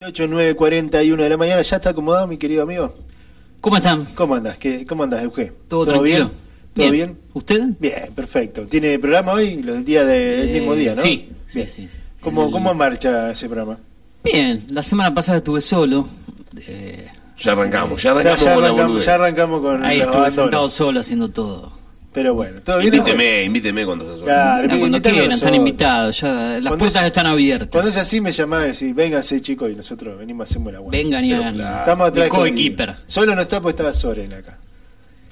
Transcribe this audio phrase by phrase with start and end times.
[0.00, 2.94] 8, 9, 41 de la mañana, ¿ya está acomodado mi querido amigo?
[3.60, 4.04] ¿Cómo están?
[4.14, 4.56] ¿Cómo andas?
[4.56, 5.52] ¿Qué, ¿Cómo andas, Euge?
[5.66, 6.30] ¿Todo, bien?
[6.72, 7.18] ¿Todo bien.
[7.34, 7.62] ¿Usted?
[7.80, 8.64] Bien, perfecto.
[8.68, 9.60] ¿Tiene programa hoy?
[9.60, 11.02] Los del día de- del Eh, mismo día, ¿no?
[11.02, 11.68] sí, sí, Bien.
[11.68, 11.98] sí, sí.
[12.20, 13.76] ¿Cómo, El- ¿Cómo marcha ese programa?
[14.22, 16.06] Bien, la semana pasada estuve solo.
[16.68, 17.08] eh,
[17.40, 19.06] Ya arrancamos, ya Ya, arrancamos ya con la arrancamos, boludez.
[19.06, 21.72] ya arrancamos con ahí los estuve sentado solo haciendo todo.
[22.12, 22.94] Pero bueno, ¿todo bien?
[22.94, 24.26] Invíteme, invíteme cuando estés solo.
[24.26, 26.20] Claro, Ah, cuando quieran, están invitados.
[26.20, 27.68] Ya, las Cuando puertas es- están abiertas.
[27.70, 30.96] Cuando es así me llamás y decís, véngase chicos, y nosotros venimos, hacemos la buena.
[30.98, 31.54] Vengan y Pero hagan.
[31.54, 31.78] claro.
[31.80, 32.94] Estamos atrás de.
[33.06, 34.58] Solo no está, pues estaba Soren acá.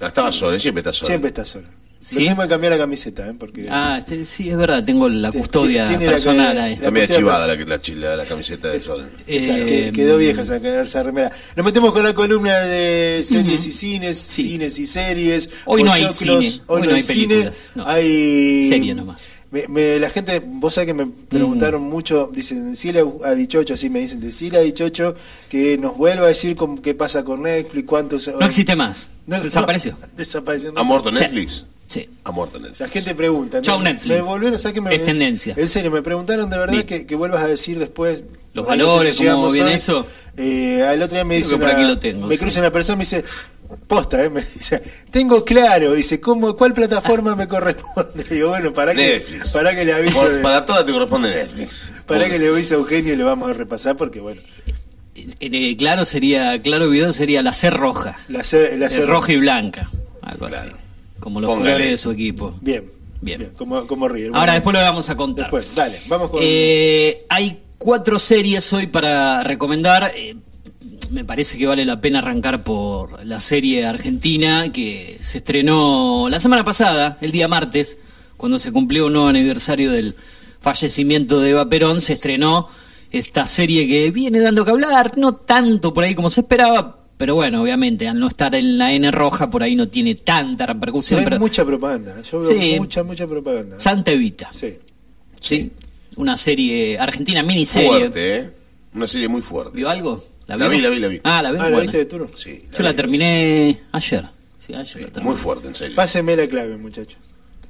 [0.00, 1.06] Estaba solo, siempre está solo.
[1.08, 1.66] Siempre está solo.
[1.98, 2.16] ¿Sí?
[2.16, 3.34] Le tenemos que cambiar la camiseta, ¿eh?
[3.38, 6.72] Porque Ah, sí, sí, es verdad, tengo la custodia tiene la personal que- ahí.
[7.02, 9.08] Está chivada la, la, la- la camiseta de sol.
[9.26, 11.32] Esa, Eh, que- quedó vieja esa, esa remera.
[11.56, 14.42] Nos metemos con la columna de series y cines, Sí.
[14.44, 15.48] cines y series.
[15.64, 17.50] Hoy no hay cine, Hoy, no hay, cine.
[17.74, 17.86] no.
[17.88, 18.66] Hay.
[18.68, 19.18] Serie nomás.
[19.50, 23.88] Me- me- la gente, vos sabés que me preguntaron mucho, dicen, decirle a Dichocho, así
[23.88, 25.14] me dicen, decirle a Dichocho
[25.48, 28.28] que nos vuelva a decir cómo- qué pasa con Netflix, cuántos...
[28.28, 29.10] No existe más.
[29.26, 29.92] No, Desapareció.
[30.00, 30.72] no, desapareció.
[30.76, 31.64] ¿Ha muerto Netflix?
[31.88, 32.08] Sí.
[32.24, 32.80] Ha muerto Netflix.
[32.80, 33.62] La gente pregunta.
[33.62, 34.16] Chau, me, Netflix.
[34.16, 35.54] Me volvieron, ¿sabes qué me, Es tendencia.
[35.56, 38.24] En serio, me preguntaron de verdad que, que vuelvas a decir después.
[38.54, 39.76] Los Ay, no sé valores, si cómo llegamos viene hoy.
[39.76, 40.06] eso.
[40.36, 41.50] Eh, al otro día me Creo dice.
[41.50, 42.40] que por una- aquí lo tengo, Me sí.
[42.40, 43.24] cruza una persona y me dice.
[43.86, 44.30] Posta, ¿eh?
[44.30, 48.24] Me dice, tengo claro, dice, ¿cómo, ¿cuál plataforma me corresponde?
[48.30, 49.50] Digo, bueno, para que, Netflix.
[49.50, 51.88] para que le Por- de- para todas te corresponde Netflix.
[52.06, 54.40] para que le avise a Eugenio y le vamos a repasar porque, bueno,
[55.14, 58.16] Eh, claro sería, claro video sería la C roja.
[58.28, 59.88] la, C- la Eh, C- roja y blanca.
[60.22, 60.70] Algo Claro.
[60.72, 60.80] así.
[61.26, 61.72] Como los Póngale.
[61.72, 62.54] colores de su equipo.
[62.60, 62.84] Bien,
[63.20, 63.40] Bien.
[63.40, 64.28] bien, como, como River.
[64.28, 65.46] Ahora Bueno, después lo vamos a contar.
[65.46, 66.38] después, dale, vamos con.
[66.40, 70.12] Eh, hay cuatro series hoy para recomendar.
[70.14, 70.36] Eh,
[71.10, 76.38] me parece que vale la pena arrancar por la serie argentina que se estrenó la
[76.38, 77.98] semana pasada, el día martes,
[78.36, 80.14] cuando se cumplió un nuevo aniversario del
[80.60, 82.00] fallecimiento de Eva Perón.
[82.00, 82.68] Se estrenó
[83.10, 87.00] esta serie que viene dando que hablar, no tanto por ahí como se esperaba.
[87.16, 90.66] Pero bueno, obviamente, al no estar en la N roja, por ahí no tiene tanta
[90.66, 91.20] repercusión.
[91.20, 92.74] hay pero mucha propaganda, yo veo Sí.
[92.78, 93.80] mucha, mucha propaganda.
[93.80, 94.50] Santa Evita.
[94.52, 94.74] Sí.
[95.40, 95.70] Sí.
[96.16, 97.88] Una serie argentina, miniserie.
[97.88, 98.50] Fuerte, ¿eh?
[98.94, 99.76] Una serie muy fuerte.
[99.76, 100.22] ¿Vio algo?
[100.46, 101.20] La vi, la vi, la vi.
[101.24, 101.58] Ah, la vi.
[101.58, 101.80] Ah, ¿la Bueno.
[101.82, 102.28] viste de turno?
[102.36, 102.64] Sí.
[102.76, 104.24] Yo la terminé ayer.
[104.58, 105.30] Sí, ayer Sí, la terminé.
[105.30, 105.96] muy fuerte, en serio.
[105.96, 107.16] Páseme la clave, muchacho.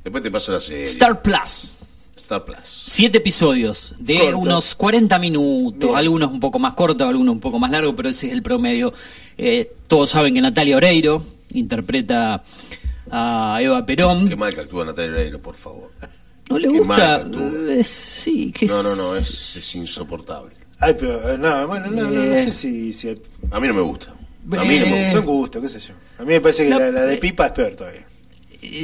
[0.05, 0.85] Después te paso la serie.
[0.85, 1.79] Star Plus.
[2.17, 2.85] Star Plus.
[2.87, 4.39] Siete episodios de Corto.
[4.39, 5.97] unos 40 minutos, Bien.
[5.97, 8.93] algunos un poco más cortos, algunos un poco más largos, pero ese es el promedio.
[9.39, 12.43] Eh, todos saben que Natalia Oreiro interpreta
[13.11, 14.29] a Eva Perón.
[14.29, 15.91] Qué mal que actúa Natalia Oreiro, por favor.
[16.49, 17.25] ¿No le qué gusta?
[17.31, 17.81] que.
[17.81, 20.53] Eh, sí, que No, no, no, es, es insoportable.
[20.79, 22.43] Ay, pero, eh, no, bueno, no, no, no Eh.
[22.43, 24.11] sé si, si hay- A mí no me gusta.
[24.11, 25.11] A mí no me gusta.
[25.13, 25.95] son gustos, qué sé yo.
[26.19, 27.17] A mí me parece que No, la, la de.
[27.17, 28.07] Pipa es peor todavía.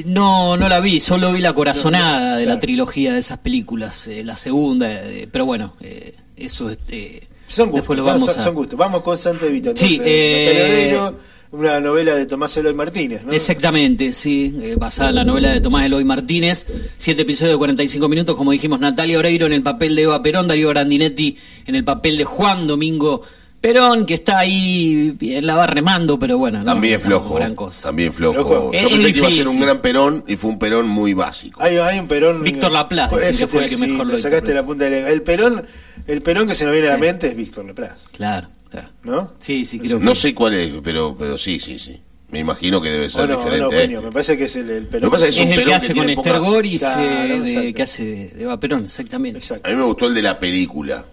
[0.07, 2.55] No, no la vi, solo vi la corazonada No, no, de claro.
[2.57, 7.27] la trilogía de esas películas, eh, la segunda, eh, pero bueno, eh, eso es, eh,
[7.53, 8.45] Son gustos, después lo no, vamos son, a...
[8.45, 8.79] son gustos.
[8.79, 10.07] Vamos con Santa Evita, Sí, entonces.
[10.07, 11.19] eh, Natalia Oreiro,
[11.53, 13.33] una novela de Tomás Eloy Martínez, ¿no?
[13.33, 18.09] Exactamente, sí, eh, basada en la novela de Tomás Eloy Martínez, siete episodios de 45
[18.09, 21.37] minutos, como dijimos, Natalia Oreiro en el papel de Eva Perón, Darío Grandinetti
[21.67, 23.21] en el papel de Juan Domingo
[23.63, 27.35] Perón, que está ahí, la va remando, pero bueno, no, También tampoco flojo.
[27.37, 27.83] gran cosa.
[27.85, 28.35] También flojo.
[28.35, 28.73] Flojo.
[28.73, 29.61] Yo Es- pensé es que iba a ser un difícil.
[29.63, 31.63] gran Perón y fue un Perón muy básico.
[31.63, 32.43] Hay, hay un Perón.
[32.43, 34.55] Víctor Laplace, dicen Ese que fue el que mejor lo sacaste interpretó.
[34.57, 35.65] la punta de la El Perón,
[36.09, 37.01] el Perón que se nos viene a la Sí.
[37.01, 38.89] mente es Víctor Laplace, Claro, claro.
[39.05, 39.33] ¿no?
[39.39, 40.05] Sí, sí, creo que...
[40.05, 42.01] No sé cuál es, pero, pero sí, sí, sí.
[42.33, 43.63] Me imagino que debe ser no, o no, diferente.
[43.63, 44.07] a Eugenio, este.
[44.09, 45.03] me parece que es el, el Perón.
[45.03, 46.81] Lo que pasa es Es un el que Perón hace que con Esther poca- Goris,
[46.81, 47.77] Claro, eh, de- exacto.
[47.77, 49.39] que hace de, de Perón, exactamente.
[49.39, 49.69] Exacto.
[49.69, 51.05] A mí me gustó el de la película.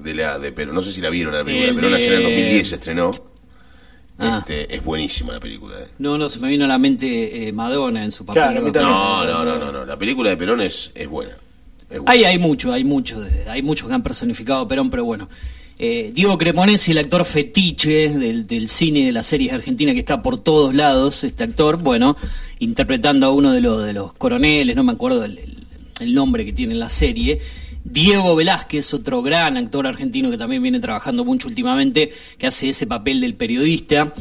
[0.00, 0.74] De la de Perón.
[0.74, 1.94] No sé si la vieron la película El de Perón.
[1.94, 3.10] Ayer en el de- 2010 se estrenó.
[4.18, 4.38] Ah.
[4.46, 5.74] Este, es buenísima la película.
[5.80, 5.88] eh.
[5.98, 8.42] No, no, se me vino a la mente eh, Madonna en su papel.
[8.42, 8.70] Claro, ¿no?
[8.72, 9.84] No, no, no, no, no.
[9.84, 11.32] La película de Perón es, es buena.
[11.90, 12.10] Es buena.
[12.12, 15.28] Hay, hay mucho, hay mucho, de- hay muchos que han personificado a Perón, pero bueno.
[15.78, 20.00] Eh, Diego Cremonesi, el actor fetiche del, del cine y de las series argentinas que
[20.00, 22.16] está por todos lados, este actor, bueno,
[22.60, 25.56] interpretando a uno de los, de los coroneles, no me acuerdo el, el-
[26.00, 27.40] el nombre que tiene en la serie.
[27.84, 32.86] Diego Velázquez, otro gran actor argentino que también viene trabajando mucho últimamente, que hace ese
[32.86, 34.12] papel del periodista,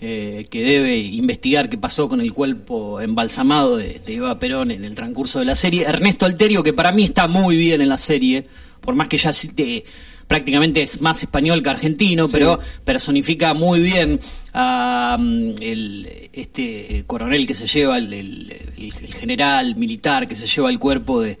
[0.00, 4.84] eh, que debe investigar qué pasó con el cuerpo embalsamado de, de Eva Perón en
[4.84, 5.82] el transcurso de la serie.
[5.84, 8.46] Ernesto Alterio, que para mí está muy bien en la serie,
[8.80, 9.84] por más que ya te-
[10.26, 14.18] prácticamente es más español que argentino, pero personifica muy bien
[14.54, 20.36] a mm, el, este coronel que se lleva, el, el- el- el general militar que
[20.36, 21.38] se lleva el cuerpo de,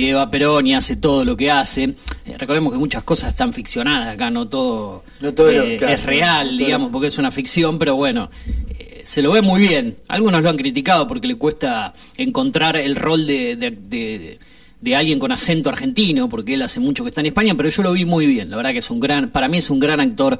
[0.00, 1.84] de Eva Perón y hace todo lo que hace.
[2.26, 5.94] Eh, recordemos que muchas cosas están ficcionadas acá, no todo, No todo lo- eh, claro,
[5.94, 8.30] es real, no digamos, porque es una ficción, pero bueno,
[8.78, 9.96] eh, se lo ve muy bien.
[10.08, 14.38] Algunos lo han criticado porque le cuesta encontrar el rol de, de- de-
[14.80, 17.82] de alguien con acento argentino, porque él hace mucho que está en España, pero yo
[17.82, 18.50] lo vi muy bien.
[18.50, 20.38] La verdad que es un gran, para mí es un gran actor.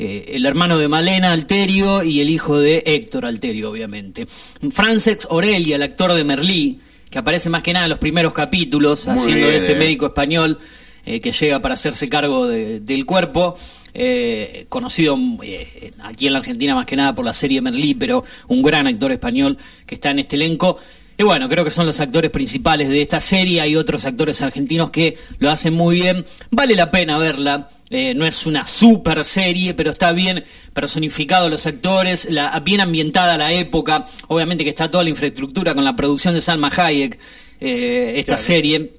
[0.00, 4.28] el hermano de Malena Alterio y el hijo de Héctor Alterio, obviamente.
[4.70, 6.78] Francex Aurelia, el actor de Merlí,
[7.10, 9.76] que aparece más que nada en los primeros capítulos, Muy haciendo de este eh.
[9.76, 10.58] médico español
[11.06, 13.56] eh, que llega para hacerse cargo de- del cuerpo.
[13.94, 18.22] eh, conocido eh, aquí en la Argentina más que nada por la serie Merlí, pero
[18.46, 19.56] un gran actor español
[19.86, 20.76] que está en este elenco.
[21.16, 23.60] Y bueno, creo que son los actores principales de esta serie.
[23.60, 26.24] Hay otros actores argentinos que lo hacen muy bien.
[26.50, 27.70] Vale la pena verla.
[27.90, 30.44] Eh, no es una super serie, pero está bien
[30.74, 34.04] personificado los actores, la, bien ambientada la época.
[34.28, 37.18] Obviamente que está toda la infraestructura con la producción de Salma Hayek,
[37.60, 38.42] eh, esta Claro.
[38.42, 38.92] serie,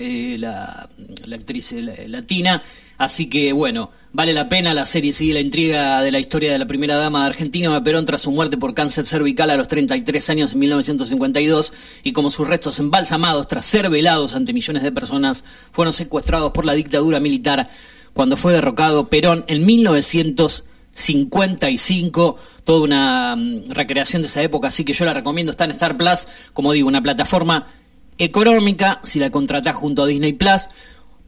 [0.00, 0.88] eh, la,
[1.26, 2.62] la actriz eh, la- latina.
[2.96, 4.72] Así que bueno, vale la pena.
[4.74, 7.82] La serie sigue la intriga de la historia de la primera dama de Argentina, Eva
[7.84, 11.72] Perón, tras su muerte por cáncer cervical a los 33 años en 1952
[12.04, 16.64] y como sus restos embalsamados tras ser velados ante millones de personas fueron secuestrados por
[16.64, 17.68] la dictadura militar
[18.12, 24.92] cuando fue derrocado Perón en 1955, toda una mm, recreación de esa época, así que
[24.92, 27.66] yo la recomiendo, está en Star Plus, como digo, una plataforma
[28.18, 30.68] económica, si la contratás junto a Disney Plus.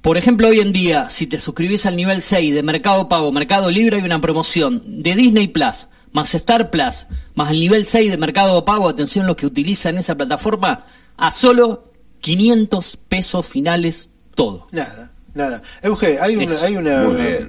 [0.02, 3.70] Por ejemplo, hoy en día, si te suscribís al nivel 6 de Mercado Pago, Mercado
[3.70, 8.16] Libre, hay una promoción de Disney Plus, más Star Plus, más el nivel 6 de
[8.16, 10.86] Mercado Pago, atención los que utilizan esa plataforma,
[11.16, 11.84] a solo
[12.20, 14.66] 500 pesos finales todo.
[14.72, 15.62] Nada, nada.
[15.82, 16.64] Euge, hay una, Eso.
[16.66, 17.48] hay una.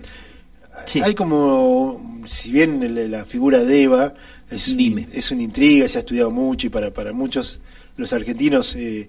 [0.86, 1.02] Sí.
[1.02, 4.14] hay como, si bien la figura de Eva
[4.50, 5.08] es, un- Dime.
[5.14, 7.62] es una intriga, se ha estudiado mucho y para, para muchos
[7.98, 9.08] los argentinos eh,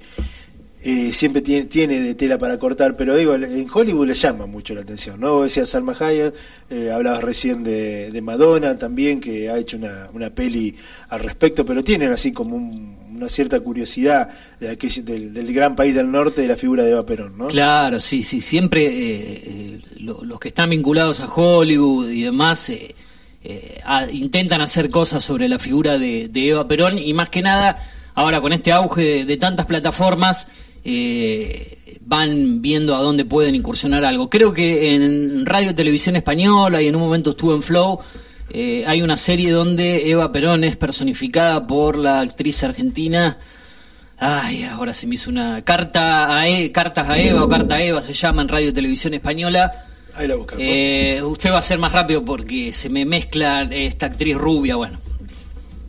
[0.84, 4.75] eh, siempre tiene, tiene de tela para cortar, pero digo, en Hollywood le llama mucho
[4.75, 5.34] la atención, ¿no?
[5.34, 6.34] Vos Decías Salma Hayek,
[6.70, 10.75] eh, hablabas recién de, de Madonna también, que ha hecho una, una peli
[11.08, 15.76] al respecto, pero tienen así como un- una cierta curiosidad de aquel- del, del gran
[15.76, 17.46] país del norte de la figura de Eva Perón, ¿no?
[17.46, 22.73] Claro, sí, sí, siempre eh, eh, lo- los que están vinculados a Hollywood y demás
[23.84, 27.76] a- intentan hacer cosas sobre la figura de, Eva Perón y más que nada,
[28.14, 30.49] ahora con este auge de tantas plataformas,
[30.84, 34.29] eh, van viendo a dónde pueden incursionar algo.
[34.29, 37.99] Creo que en Radio Televisión Española y en un momento estuvo en Flow,
[38.50, 43.38] eh, hay una serie donde Eva Perón es personificada por la actriz argentina.
[44.19, 47.82] Ay, ahora se me hizo una carta a E- cartas a Eva o carta a
[47.82, 49.87] Eva se llama en Radio Televisión Española.
[50.14, 50.62] Ahí la buscamos.
[50.64, 54.76] Eh, usted va a ser más rápido porque se me mezcla esta actriz rubia.
[54.76, 54.99] Bueno,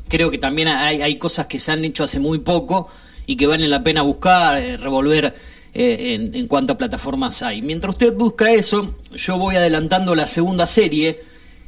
[0.07, 2.87] creo que también hay, hay cosas que se han hecho hace muy poco
[3.25, 5.33] y que valen la pena buscar, eh, revolver
[5.73, 7.61] eh, en, en cuanto a plataformas hay.
[7.61, 11.19] Mientras usted busca eso, yo voy adelantando la segunda serie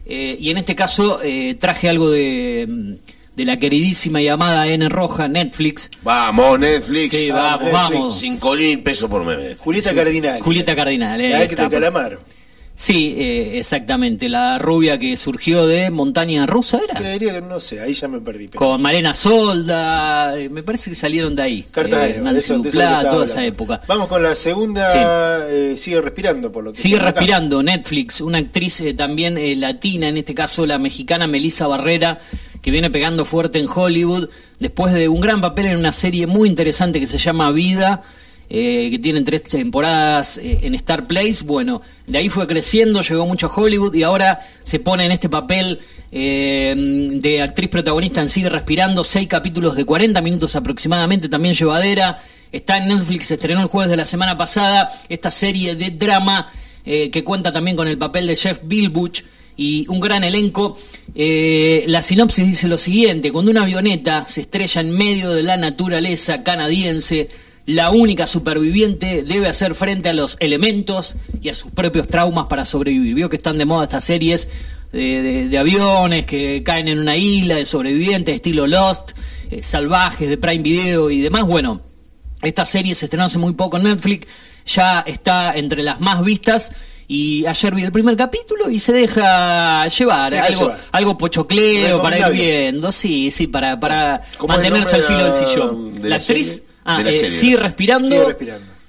[0.05, 2.97] eh, y en este caso eh, traje algo de,
[3.35, 5.89] de la queridísima y amada N Roja, Netflix.
[6.03, 7.15] Vamos, Netflix.
[7.17, 7.73] Sí, Vamos, vamos, Netflix.
[7.73, 8.19] vamos.
[8.19, 9.57] Cinco mil pesos por mes.
[9.57, 10.39] Julieta Cardinal.
[10.41, 11.69] Julieta Cardinal, eh, La de está.
[12.77, 14.27] Sí, eh, exactamente.
[14.27, 16.93] La rubia que surgió de Montaña Rusa era.
[16.93, 18.49] Creería que no sé, ahí ya me perdí.
[18.49, 21.65] pero- Con Malena Solda, eh, me parece que salieron de ahí.
[21.71, 23.81] Cartas Eh, de eso- Duplá, toda esa época.
[23.87, 24.87] Vamos con la segunda.
[25.49, 26.79] eh, sigue respirando por lo que.
[26.79, 27.05] Sigue acá.
[27.11, 32.19] respirando Netflix, una actriz eh, también eh, latina, en este caso la mexicana Melissa Barrera,
[32.61, 34.27] que viene pegando fuerte en Hollywood
[34.59, 38.01] después de un gran papel en una serie muy interesante que se llama Vida,
[38.49, 41.43] eh, que tiene tres temporadas eh, en Star Place.
[41.43, 45.29] Bueno, de ahí fue creciendo, llegó mucho a Hollywood y ahora se pone en este
[45.29, 45.79] papel
[46.11, 52.19] eh, de actriz protagonista en Sigue Respirando, seis capítulos de 40 minutos aproximadamente, también llevadera.
[52.51, 56.49] Está en Netflix, estrenó el jueves de la semana pasada esta serie de drama
[56.85, 59.23] eh, que cuenta también con el papel de Jeff Bilbuch
[59.57, 60.77] y un gran elenco.
[61.15, 65.57] Eh, la sinopsis dice lo siguiente, cuando una avioneta se estrella en medio de la
[65.57, 67.27] naturaleza canadiense,
[67.65, 72.63] la única superviviente debe hacer frente a los elementos y a sus propios traumas para
[72.65, 73.15] sobrevivir.
[73.15, 74.47] Vio que están de moda estas series
[74.91, 79.11] de, de- de aviones que caen en una isla, de sobrevivientes, estilo Lost,
[79.51, 81.43] eh, salvajes de Prime Video y demás.
[81.45, 81.81] Bueno,
[82.41, 84.27] esta serie se estrenó hace muy poco en Netflix,
[84.67, 86.71] ya está entre las más vistas
[87.07, 90.79] y ayer vi el primer capítulo y se deja llevar, Se deja algo, llevar.
[90.91, 95.17] algo pochocleo para ir viendo, sí, sí, para, para ¿Cómo es el mantenerse al filo
[95.19, 95.95] de del sillón.
[95.95, 96.74] de la, la actriz serie?
[96.85, 97.41] Ah, De la eh, serie, sigue.
[97.41, 98.35] Sigue respirando.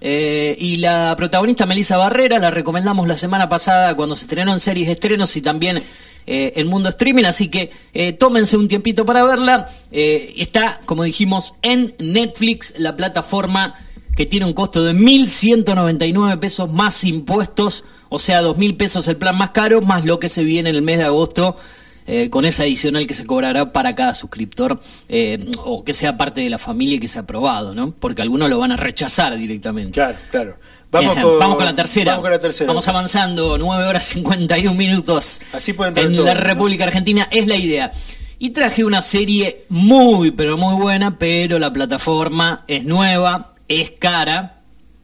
[0.00, 4.61] Eh, y la protagonista Melissa Barrera la recomendamos la semana pasada cuando se estrenó en
[4.61, 5.83] series de estrenos y también
[6.29, 9.69] eh, en mundo streaming, así que eh, tómense un tiempito para verla.
[9.93, 13.75] Eh, está, como dijimos, en Netflix, la plataforma
[14.17, 19.37] que tiene un costo de 1.199 pesos más impuestos, o sea, 2.000 pesos el plan
[19.37, 21.57] más caro, más lo que se viene en el mes de agosto.
[22.06, 26.40] Eh, con esa adicional que se cobrará para cada suscriptor eh, o que sea parte
[26.40, 27.92] de la familia y que sea aprobado, ¿no?
[27.92, 29.92] Porque algunos lo van a rechazar directamente.
[29.92, 30.56] Claro, claro.
[30.90, 32.12] Vamos con, vamos con, la tercera.
[32.12, 32.68] Vamos con la tercera.
[32.68, 35.40] Vamos avanzando, 9 horas 51 minutos.
[35.52, 36.40] Así pueden En la ¿no?
[36.40, 37.92] República Argentina es la idea.
[38.38, 44.60] Y traje una serie muy, pero muy buena, pero la plataforma es nueva, es cara.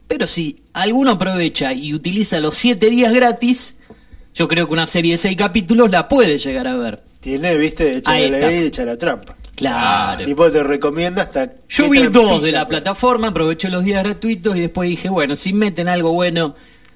[0.07, 3.77] Pero si alguno aprovecha y utiliza los 7 días gratis,
[4.35, 7.03] yo creo que una serie de 6 capítulos la puede llegar a ver.
[7.21, 9.35] Tiene, viste, echa Ahí la ley y echa la trampa.
[9.55, 10.25] Claro.
[10.25, 11.53] Tipo te recomienda hasta.
[11.69, 12.71] Yo vi dos de la pues.
[12.81, 16.55] plataforma, aproveché los días gratuitos y después dije, bueno, si meten algo bueno,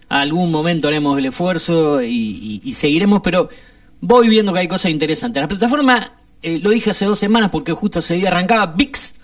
[0.09, 3.49] algún momento haremos el esfuerzo y, y- y seguiremos, pero
[4.01, 5.41] voy viendo que hay cosas interesantes.
[5.41, 6.13] La plataforma,
[6.43, 9.15] eh, lo dije hace dos semanas porque justo ese día arrancaba, VIX.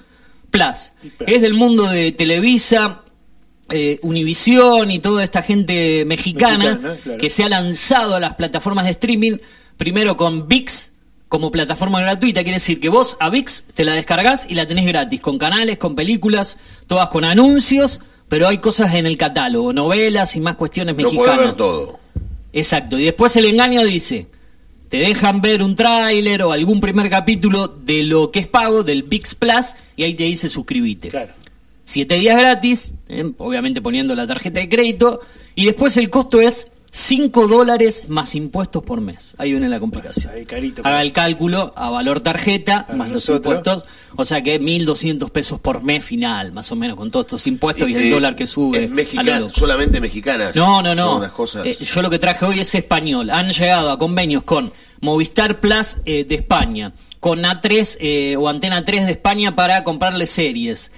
[0.51, 0.93] Plus.
[1.27, 3.01] Es del mundo de Televisa,
[3.73, 7.19] eh, Univisión y toda esta gente mexicana, Mexicana, claro.
[7.19, 9.39] que se ha lanzado a las plataformas de streaming,
[9.77, 10.91] primero con VIX
[11.29, 14.85] como plataforma gratuita, quiere decir que vos a VIX te la descargas y la tenés
[14.85, 20.37] gratis, con canales, con películas, todas con anuncios, pero hay cosas en el catálogo, novelas
[20.37, 21.39] y más cuestiones puede mexicanas.
[21.39, 22.01] ver todo.
[22.53, 24.27] Exacto, y después el engaño dice,
[24.91, 29.05] te dejan ver un tráiler o algún primer capítulo de lo que es pago, del
[29.05, 31.09] VIX Plus, y ahí te dice suscribite.
[31.09, 31.33] Claro.
[31.93, 35.21] Siete días gratis, eh, obviamente poniendo la tarjeta de crédito,
[35.55, 39.35] y después el costo es 5 dólares más impuestos por mes.
[39.37, 40.33] Ahí viene la complicación.
[40.33, 40.81] Ahí carito.
[40.87, 43.85] Haga el cálculo a valor tarjeta, más los impuestos,
[44.17, 47.87] o sea que 1.200 pesos por mes final, más o menos, con todos estos impuestos
[47.87, 48.89] y, el Eh, dólar que sube.
[48.89, 50.57] Mexicana, solamente mexicanas.
[50.57, 51.33] No, no, Son no.
[51.35, 51.67] cosas.
[51.67, 53.29] Eh, yo lo que traje hoy es español.
[53.29, 54.73] Han llegado a convenios con
[55.03, 60.27] Movistar Plus eh, de España, con A3 eh, o Antena 3 de España para comprarle
[60.27, 60.91] series.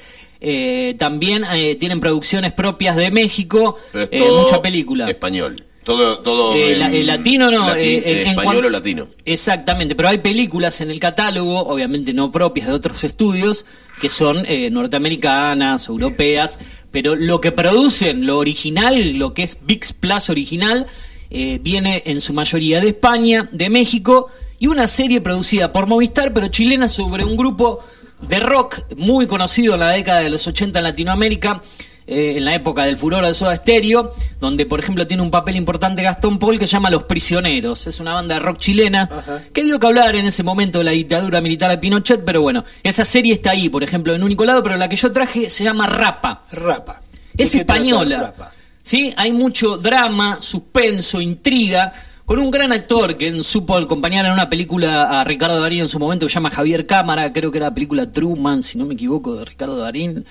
[0.46, 5.06] Eh, también eh, tienen producciones propias de México, pero es eh, todo mucha película.
[5.08, 5.64] Español.
[5.84, 9.06] Todo, todo Eh, en- la- el latino no, eh, eh, en español o latino.
[9.26, 13.66] Exactamente, pero hay películas en el catálogo, obviamente no propias de otros estudios,
[14.00, 16.58] que son eh, norteamericanas, europeas,
[16.90, 20.86] pero lo que producen, lo original, lo que es VIX Plus original,
[21.30, 26.32] eh, viene en su mayoría de España, de México, y una serie producida por Movistar,
[26.32, 27.80] pero chilena, sobre un grupo
[28.28, 31.62] de rock muy conocido en la década de los 80 en Latinoamérica,
[32.06, 35.56] eh, en la época del furor de Soda Stereo, donde por ejemplo tiene un papel
[35.56, 37.86] importante Gastón Paul que se llama Los Prisioneros.
[37.86, 39.40] Es una banda de rock chilena Ajá.
[39.52, 42.64] que dio que hablar en ese momento de la dictadura militar de Pinochet, pero bueno,
[42.82, 45.64] esa serie está ahí, por ejemplo, en único lado, pero la que yo traje se
[45.64, 46.44] llama Rapa.
[46.52, 47.00] Rapa.
[47.32, 48.18] ¿De Es española.
[48.20, 48.52] Rapa?
[48.82, 49.14] ¿Sí?
[49.16, 55.20] Hay mucho drama, suspenso, intriga, con un gran actor que supo acompañar en una película
[55.20, 57.74] a Ricardo Darín en su momento que se llama Javier Cámara, creo que era la
[57.74, 60.24] película Truman, si no me equivoco, de Ricardo Darín.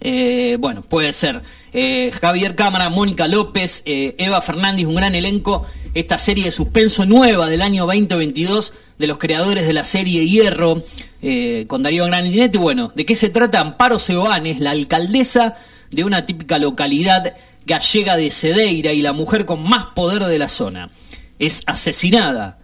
[0.00, 1.42] Eh, bueno, puede ser.
[1.72, 5.66] Eh, Javier Cámara, Mónica López, eh, Eva Fernández, un gran elenco.
[5.92, 10.82] Esta serie de suspenso nueva del año 2022 de los creadores de la serie Hierro,
[11.22, 12.58] eh, con Darío Graninetti.
[12.58, 13.60] Bueno, ¿de qué se trata?
[13.60, 15.54] Amparo Seoane es la alcaldesa
[15.90, 17.36] de una típica localidad
[17.66, 20.90] gallega de Cedeira y la mujer con más poder de la zona.
[21.38, 22.58] Es asesinada.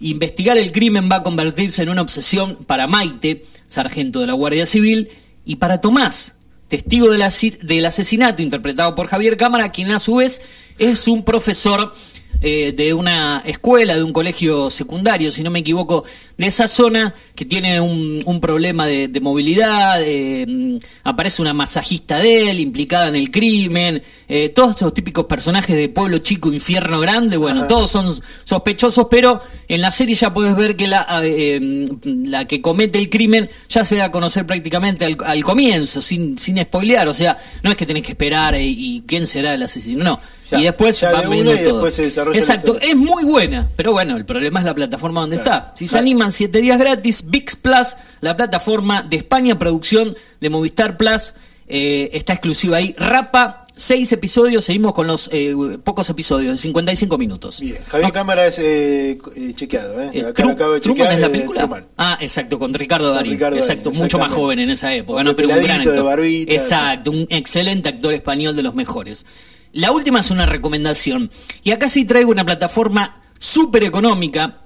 [0.00, 4.66] Investigar el crimen va a convertirse en una obsesión para Maite, sargento de la Guardia
[4.66, 5.10] Civil,
[5.44, 6.34] y para Tomás,
[6.68, 7.24] testigo del,
[7.62, 10.42] del asesinato interpretado por Javier Cámara, quien a su vez
[10.78, 11.92] es un profesor
[12.40, 16.04] eh, de una escuela, de un colegio secundario, si no me equivoco,
[16.42, 21.54] de esa zona que tiene un, un problema de, de movilidad, eh, mm, aparece una
[21.54, 26.52] masajista de él implicada en el crimen, eh, todos estos típicos personajes de pueblo chico,
[26.52, 27.68] infierno grande, bueno, Ajá.
[27.68, 32.44] todos son sospechosos, pero en la serie ya puedes ver que la, eh, mm, la
[32.46, 36.60] que comete el crimen ya se da a conocer prácticamente al, al comienzo, sin, sin
[36.60, 40.20] spoilear, o sea, no es que tenés que esperar y quién será el asesino, no.
[40.52, 41.84] Ya, y después ya van de viendo una y todo.
[41.84, 45.58] después se Exacto, es muy buena, pero bueno, el problema es la plataforma donde Claro,
[45.66, 45.76] está.
[45.76, 46.04] Si se claro.
[46.32, 51.34] Animan 7 días gratis, VIX Plus, la plataforma de España, producción de Movistar Plus,
[51.68, 52.94] eh, está exclusiva ahí.
[52.98, 57.60] Rapa, 6 episodios, seguimos con los eh, pocos episodios, de 55 minutos.
[57.60, 60.10] Bien, Javier Cámara es eh, eh, chequeado, ¿eh?
[60.12, 61.60] Es Acá acabo de chequear, es la eh, película.
[61.60, 61.86] Truman.
[61.96, 63.32] Ah, exacto, con Ricardo Darín.
[63.32, 65.36] Ricardo exacto, Darín, mucho más joven en esa época, Con ¿no?
[65.36, 66.10] Pero un gran peladito de actor.
[66.10, 69.26] barbita, exacto, un excelente actor español de los mejores.
[69.72, 71.30] La última es una recomendación.
[71.62, 74.58] Y acá sí traigo una plataforma súper económica,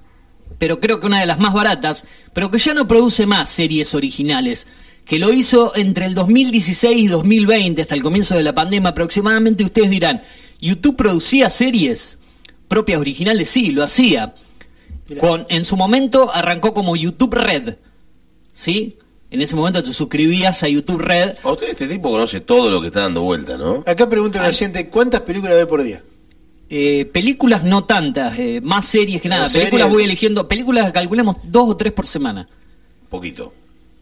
[0.57, 3.93] pero creo que una de las más baratas, pero que ya no produce más series
[3.95, 4.67] originales.
[5.05, 9.63] Que lo hizo entre el 2016 y 2020, hasta el comienzo de la pandemia aproximadamente.
[9.63, 10.21] Ustedes dirán,
[10.59, 12.17] ¿YouTube producía series
[12.67, 13.49] propias originales?
[13.49, 14.35] Sí, lo hacía.
[15.19, 17.75] Con, en su momento arrancó como YouTube Red.
[18.51, 18.97] ¿Sí?
[19.29, 21.35] En ese momento te suscribías a YouTube Red.
[21.43, 23.83] A usted este tipo conoce todo lo que está dando vuelta, ¿no?
[23.85, 26.01] Acá pregunta un oyente, ¿cuántas películas ve por día?
[26.69, 29.47] Eh, películas no tantas, eh, más series que nada.
[29.47, 29.89] ¿No, películas series?
[29.93, 32.47] voy eligiendo, películas calculemos dos o tres por semana.
[33.09, 33.53] Poquito.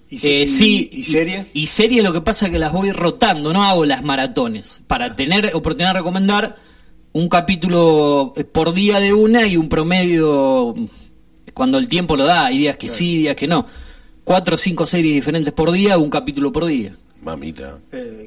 [0.09, 0.89] ¿Y, se- Eh, y- sí.
[0.93, 1.45] ¿Y serie?
[1.53, 4.81] Y series lo que pasa es que las voy rotando, no hago las maratones.
[4.87, 6.55] Para tener oportunidad de recomendar
[7.13, 10.75] un capítulo eh, por día de una y un promedio
[11.53, 12.47] cuando el tiempo lo da.
[12.47, 13.65] Hay días que sí, días que no.
[14.23, 16.95] Cuatro o cinco series diferentes por día, un capítulo por día.
[17.21, 17.77] Mamita.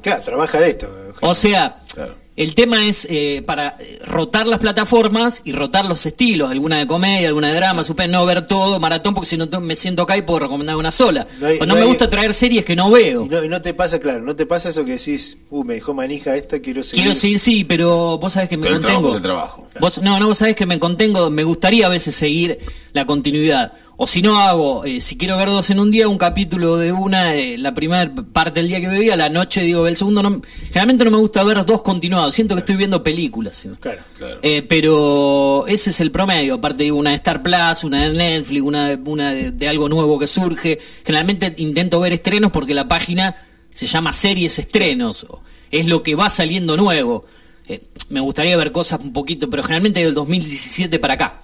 [0.03, 0.89] Claro, trabaja de esto.
[1.23, 2.17] O sea, Claro.
[2.41, 6.87] El tema es eh, para eh, rotar las plataformas y rotar los estilos, alguna de
[6.87, 10.17] comedia, alguna de drama, super, no ver todo, maratón, porque si no me siento acá
[10.17, 11.27] y puedo recomendar una sola.
[11.41, 13.27] No hay- o no, no me hay- gusta traer series que no veo.
[13.27, 15.75] Y no, y no te pasa, claro, no te pasa eso que decís, uh, me
[15.75, 17.05] dejó manija esta, quiero seguir.
[17.05, 19.17] Quiero seguir, sí, pero vos sabés que me Pero el trabajo contengo.
[19.17, 19.69] el trabajo.
[19.81, 22.59] Vos, no, no, vos sabés que me contengo, me gustaría a veces seguir
[22.93, 23.73] la continuidad.
[24.01, 26.93] O si no hago, eh, si quiero ver dos en un día, un capítulo de
[26.93, 30.41] una, eh, la primera parte del día que veía, la noche digo, el segundo no,
[30.69, 33.57] generalmente no me gusta ver dos continuados, siento que estoy viendo películas.
[33.57, 33.71] ¿sí?
[33.81, 34.01] Claro.
[34.17, 34.39] Claro.
[34.45, 38.63] Eh, pero ese es el promedio, aparte digo, una de Star Plus, una de Netflix,
[38.63, 40.79] una, de, una de, de algo nuevo que surge.
[41.05, 43.35] Generalmente intento ver estrenos porque la página
[43.71, 47.25] se llama Series Estrenos, o es lo que va saliendo nuevo.
[47.67, 51.43] Eh, me gustaría ver cosas un poquito, pero generalmente del 2017 para acá.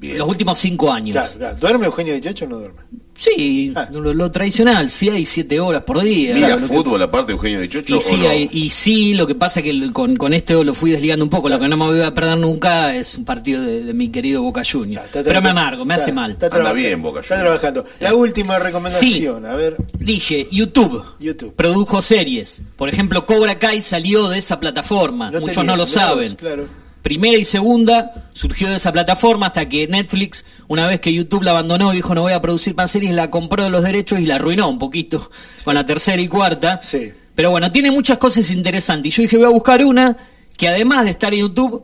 [0.00, 0.16] Bien.
[0.18, 1.12] Los últimos cinco años.
[1.14, 1.56] Claro, claro.
[1.60, 2.80] ¿Duerme Eugenio 18 o no duerme?
[3.14, 3.86] Sí, Ah.
[3.92, 6.34] lo, lo tradicional, sí hay siete horas por día.
[6.34, 8.30] Mira que- fútbol aparte Eugenio de Chocho y o sí, no?
[8.30, 11.28] hay- y sí, lo que pasa es que con, con esto lo fui desligando un
[11.28, 11.50] poco.
[11.50, 14.40] Lo que no me voy a perder nunca es un partido de, de mi querido
[14.42, 15.04] Boca Juniors.
[15.04, 16.30] Está- está- Pero me está- amargo, me está- hace mal.
[16.30, 17.60] Está Anda trabajando, bien, Boca Está Juniors.
[17.60, 17.90] trabajando.
[18.00, 19.76] La última recomendación, a ver.
[19.98, 21.04] Dije, YouTube.
[21.18, 21.54] YouTube.
[21.54, 22.62] Produjo series.
[22.76, 25.30] Por ejemplo, Cobra Kai salió de esa plataforma.
[25.30, 26.34] No Muchos tenías, no lo saben.
[26.36, 26.79] claro.
[27.02, 31.52] Primera y segunda surgió de esa plataforma hasta que Netflix, una vez que YouTube la
[31.52, 34.34] abandonó, dijo no voy a producir más series, la compró de los derechos y la
[34.36, 35.30] arruinó un poquito
[35.64, 36.80] con la tercera y cuarta.
[36.82, 37.12] Sí.
[37.34, 39.12] Pero bueno, tiene muchas cosas interesantes.
[39.12, 40.16] Y yo dije voy a buscar una
[40.56, 41.82] que además de estar en YouTube,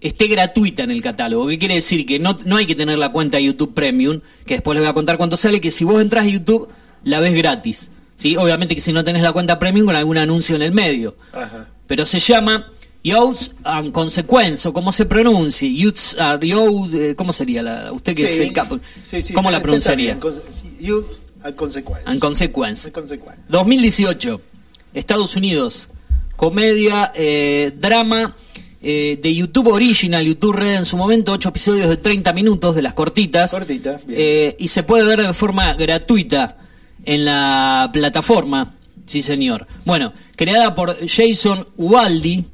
[0.00, 1.48] esté gratuita en el catálogo.
[1.48, 2.04] ¿Qué quiere decir?
[2.04, 4.90] Que no, no hay que tener la cuenta de YouTube Premium, que después les voy
[4.90, 6.68] a contar cuánto sale, que si vos entras a YouTube,
[7.02, 7.90] la ves gratis.
[8.20, 8.36] ¿sí?
[8.36, 11.66] Obviamente que si no tenés la cuenta Premium con algún anuncio en el medio Ajá.
[11.86, 12.70] pero se llama
[13.02, 17.62] Youths and Consequence, o como se pronuncie, Youths are Youth, eh, ¿cómo sería?
[17.62, 20.14] La, usted que es Sí, el capo, sí, sí, ¿cómo la pronunciaría?
[20.14, 21.04] bien, conse- sí, You
[21.42, 22.02] a consequence.
[22.04, 22.88] And Consequence.
[22.90, 23.40] A consequence.
[23.48, 24.40] 2018,
[24.92, 25.88] Estados Unidos,
[26.36, 28.36] comedia, eh, drama
[28.82, 32.82] eh, de YouTube Original, YouTube Red en su momento, ocho episodios de 30 minutos de
[32.82, 33.50] las cortitas.
[33.50, 34.18] Cortitas, bien.
[34.22, 36.58] Eh, y se puede ver de forma gratuita
[37.04, 38.74] en la plataforma,
[39.06, 39.66] sí señor.
[39.84, 42.44] Bueno, creada por Jason Ubaldi,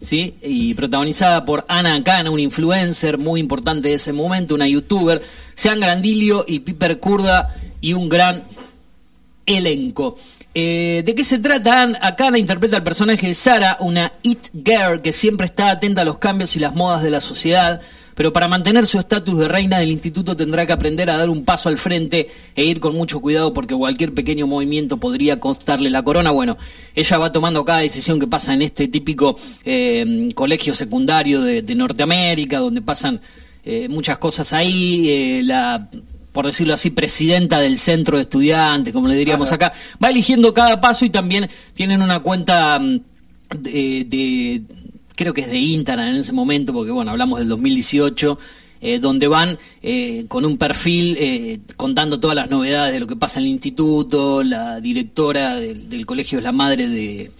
[0.00, 0.34] ¿sí?
[0.42, 5.22] y protagonizada por Ana Cana, una influencer muy importante de ese momento, una youtuber,
[5.54, 8.42] Sean Grandilio y Piper Kurda y un gran
[9.46, 10.16] elenco.
[10.54, 11.82] Eh, ¿De qué se trata?
[11.82, 16.04] An- Akana interpreta al personaje de Sara, una it girl que siempre está atenta a
[16.04, 17.80] los cambios y las modas de la sociedad,
[18.18, 21.44] pero para mantener su estatus de reina del instituto tendrá que aprender a dar un
[21.44, 26.02] paso al frente e ir con mucho cuidado porque cualquier pequeño movimiento podría costarle la
[26.02, 26.32] corona.
[26.32, 26.56] Bueno,
[26.96, 31.74] ella va tomando cada decisión que pasa en este típico eh, colegio secundario de, de
[31.76, 33.20] Norteamérica, donde pasan
[33.64, 35.08] eh, muchas cosas ahí.
[35.08, 35.88] eh, la
[36.32, 39.66] por decirlo así, presidenta del centro de estudiantes, como le diríamos Ajá.
[39.68, 43.00] acá, va eligiendo cada paso y también tienen una cuenta mm,
[43.58, 44.62] de, de-
[45.18, 48.38] creo que es de Instagram en ese momento, porque bueno, hablamos del 2018,
[48.80, 53.16] eh, donde van eh, con un perfil eh, contando todas las novedades de lo que
[53.16, 57.32] pasa en el instituto, la directora del, colegio es la madre de,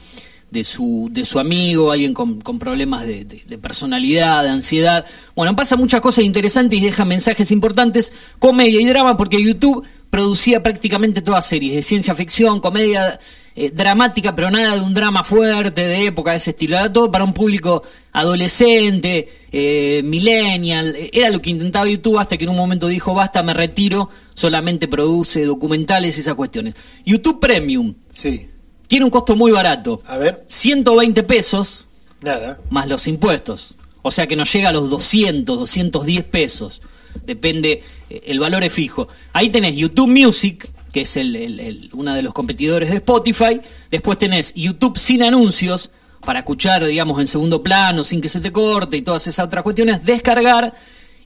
[0.50, 5.04] de su, de su amigo, alguien con, con problemas de, de- de personalidad, de ansiedad.
[5.36, 10.60] Bueno, pasa muchas cosas interesantes y deja mensajes importantes, comedia y drama, porque YouTube producía
[10.64, 13.20] prácticamente todas series de ciencia ficción, comedia
[13.60, 16.76] eh, dramática, pero nada de un drama fuerte, de época, de ese estilo.
[16.76, 20.94] Era todo para un público adolescente, eh, millennial.
[21.12, 24.86] Era lo que intentaba YouTube hasta que en un momento dijo, basta, me retiro, solamente
[24.88, 26.74] produce documentales y esas cuestiones.
[27.04, 28.48] YouTube Premium Sí.
[28.86, 30.02] tiene un costo muy barato.
[30.06, 31.88] A ver, 120 pesos
[32.20, 32.60] nada.
[32.70, 33.74] más los impuestos.
[34.02, 36.80] O sea que nos llega a los 200, 210 pesos.
[37.26, 39.08] Depende, eh, el valor es fijo.
[39.32, 43.60] Ahí tenés YouTube Music, que es el, uno de los competidores de Spotify.
[43.88, 45.90] Después tenés YouTube sin anuncios,
[46.26, 49.62] para escuchar, digamos, en segundo plano, sin que se te corte y todas esas otras
[49.62, 50.04] cuestiones.
[50.04, 50.74] Descargar.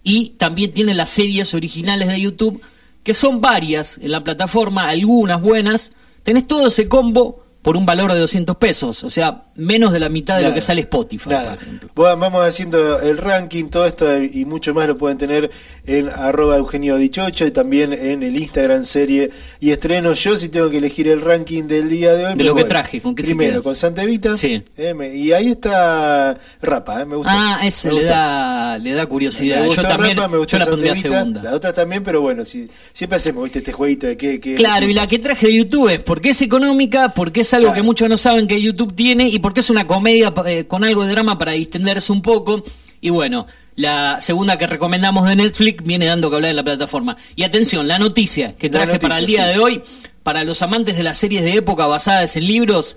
[0.02, 2.60] Y también tiene las series originales de YouTube,
[3.02, 5.92] que son varias en la plataforma, algunas buenas.
[6.22, 9.04] Tenés todo ese combo por un valor de 200 pesos.
[9.04, 11.54] O sea, menos de la mitad de lo que sale Spotify, Nada.
[11.54, 11.88] por ejemplo.
[11.94, 15.50] Bueno, Vamos haciendo el ranking, todo esto y mucho más lo pueden tener
[15.86, 20.12] en arroba Eugenio Dichocho y también en el Instagram serie y estreno.
[20.14, 22.34] Yo si tengo que elegir el ranking del día de hoy.
[22.34, 23.62] De lo que traje, ¿con qué se Primero, queda?
[23.62, 24.36] con Santa Evita.
[24.36, 24.62] Sí.
[24.76, 27.32] eh, me- y ahí está Rapa, eh, me gusta.
[27.32, 28.16] Ah, ese Me le gusta.
[28.16, 29.56] da, le da curiosidad.
[29.56, 31.42] Me Yo gustó también, Rapa, me gustó yo la Santa pondría Evita, segunda.
[31.42, 33.58] Las otras también, pero bueno, si, siempre hacemos ¿viste?
[33.58, 34.40] este jueguito de que...
[34.40, 37.66] que Claro, y la que traje de YouTube es porque es económica, porque es algo
[37.68, 37.76] Claro.
[37.76, 41.04] que muchos no saben que YouTube tiene y porque es una comedia eh, con algo
[41.04, 42.64] de drama para distenderse un poco.
[43.00, 47.16] Y bueno, la segunda que recomendamos de Netflix viene dando que hablar en la plataforma.
[47.36, 49.54] Y atención, la noticia que traje para el día sí.
[49.54, 49.82] de hoy,
[50.22, 52.96] para los amantes de las series de época basadas en libros,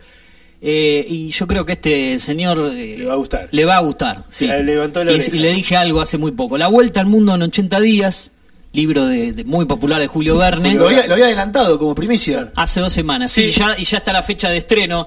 [0.61, 3.47] eh, y yo creo que este señor eh, Le va a gustar.
[3.51, 4.47] Le va a gustar, sí.
[4.47, 6.57] Le levantó la y, y le dije algo hace muy poco.
[6.57, 8.31] La Vuelta al Mundo en 80 días,
[8.73, 10.73] libro de, de- muy popular de Julio Verne.
[10.75, 12.51] Lo había, lo había adelantado como primicia.
[12.55, 13.59] Hace dos semanas, sí, Sí.
[13.59, 15.05] ya, y ya está la fecha de estreno.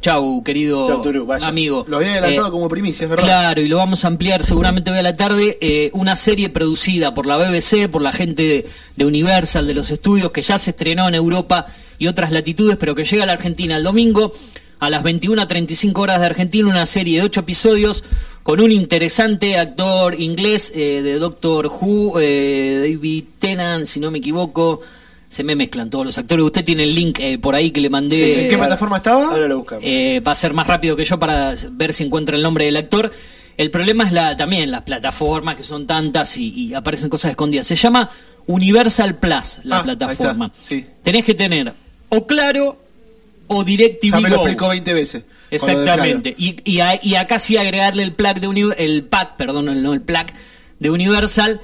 [0.00, 1.02] Chau, querido Chau,
[1.42, 1.84] amigo.
[1.88, 3.24] Lo había adelantado Eh, como primicia, es verdad.
[3.24, 5.58] Claro, y lo vamos a ampliar seguramente hoy a la tarde.
[5.60, 9.90] eh, una serie producida por la BBC, por la gente de, de Universal, de los
[9.90, 11.66] estudios, que ya se estrenó en Europa
[11.98, 14.32] y otras latitudes, pero que llega a la Argentina el domingo
[14.80, 16.68] a las 21.35 horas de Argentina.
[16.68, 18.04] Una serie de ocho episodios
[18.44, 24.18] con un interesante actor inglés eh, de Doctor Who, eh, David Tennant, si no me
[24.18, 24.80] equivoco.
[25.28, 26.44] Se me mezclan todos los actores.
[26.44, 28.16] Usted tiene el link eh, por ahí que le mandé.
[28.16, 29.24] Sí, ¿En qué plataforma estaba?
[29.24, 29.84] Ahora lo buscamos.
[29.86, 32.76] Eh, va a ser más rápido que yo para ver si encuentra el nombre del
[32.76, 33.12] actor.
[33.58, 37.66] El problema es la también las plataformas que son tantas y, y aparecen cosas escondidas.
[37.66, 38.08] Se llama
[38.46, 40.52] Universal Plus la Ah, plataforma.
[40.62, 40.86] sí.
[41.02, 41.72] Tenés que tener
[42.08, 42.78] o Claro
[43.48, 45.22] o DirecTV Ya me lo explicó 20 veces.
[45.50, 46.34] Exactamente.
[46.38, 49.82] Y, y, a- y acá sí agregarle el pack de Uni- el pack, perdón, el,
[49.82, 50.32] no el pack
[50.78, 51.60] de Universal,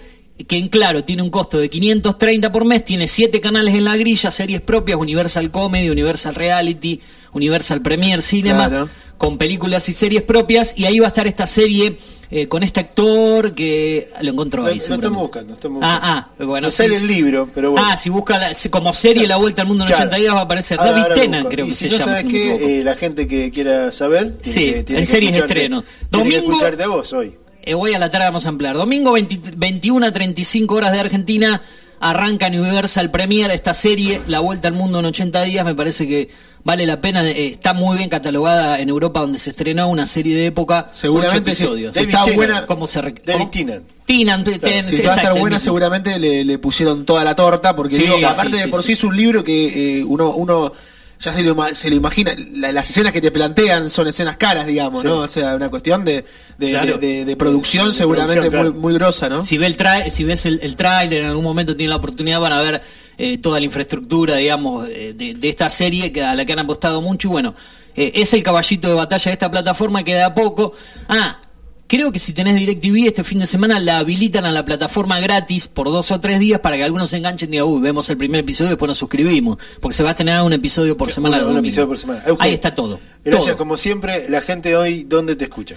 [0.47, 3.97] que en claro tiene un costo de 530 por mes, tiene siete canales en la
[3.97, 7.01] grilla, series propias, Universal Comedy, Universal Reality,
[7.33, 8.89] Universal Premier Cinema, Claro.
[9.17, 11.97] con películas y series propias, y ahí va a estar esta serie
[12.31, 14.81] eh, con este actor que lo encontró ahí.
[14.81, 15.07] seguramente.
[15.07, 16.43] estamos buscando, estamos Ah, buscando.
[16.43, 16.67] ah, bueno.
[16.67, 17.03] No sale sí.
[17.03, 17.87] el libro, pero bueno.
[17.89, 20.03] Ah, si busca la- como serie La Vuelta al Mundo en Claro.
[20.07, 22.05] 80 días va a aparecer Ahora- David Tennant, creo y que si se no llama.
[22.13, 22.65] sabes no equivoco.
[22.65, 25.83] eh, la gente que quiera saber, tiene Sí, que- tiene en que series de estreno.
[26.11, 27.35] Tiene que Domingo- escucharte a vos hoy.
[27.67, 28.77] Eh, hoy a la tarde vamos a ampliar.
[28.77, 31.63] Domingo 20 21 a 35 horas de Argentina.
[32.01, 35.65] Arranca en Universal Premier esta serie, La Vuelta al Mundo en 80 días.
[35.65, 36.29] Me parece que
[36.63, 37.27] vale la pena.
[37.27, 40.89] eh, está muy bien catalogada en Europa, donde se estrenó una serie de época.
[40.93, 41.95] Seguramente episodios.
[41.95, 42.67] David Está buena.
[42.67, 43.49] ¿Cómo se David?
[43.51, 43.85] Tennant.
[44.05, 45.61] Tennant, ten- Si va a estar buena, mismo.
[45.65, 48.81] seguramente le, le pusieron toda la torta, porque Sí, digo, sí, aparte de sí, por
[48.83, 48.89] sí.
[48.89, 50.73] sí es un libro que eh, uno, uno
[51.21, 54.67] ya se lo, se lo imagina, la- las escenas que te plantean son escenas caras,
[54.67, 55.07] digamos, Sí.
[55.09, 55.19] ¿no?
[55.21, 56.25] O sea, una cuestión de,
[56.59, 56.99] de, Claro.
[56.99, 58.73] de- de- de producción De seguramente producción, claro.
[58.73, 59.45] muy, muy grosa, ¿no?
[59.45, 62.41] Si, ve el tra- si ves el, el tráiler, en algún momento tienen la oportunidad,
[62.41, 62.83] van a ver
[63.17, 66.59] eh, toda la infraestructura, digamos, eh, de, de esta serie que, a la que han
[66.59, 67.29] apostado mucho.
[67.29, 67.55] Y bueno,
[67.95, 70.73] eh, es el caballito de batalla de esta plataforma que da poco.
[71.09, 71.39] Ah,
[71.87, 75.69] creo que si tenés DirecTV este fin de semana la habilitan a la plataforma gratis
[75.69, 78.17] por dos o tres días para que algunos se enganchen y digan, uy, vemos el
[78.17, 79.59] primer episodio y después nos suscribimos.
[79.81, 81.45] Porque se va a estrenar un episodio por semana.
[81.47, 82.23] Un- episodio por semana.
[82.39, 82.99] Ahí está todo.
[83.25, 83.57] Gracias, Todo.
[83.59, 85.77] como siempre, la gente hoy, ¿dónde te escucha?